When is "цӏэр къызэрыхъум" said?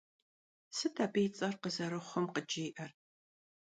1.35-2.25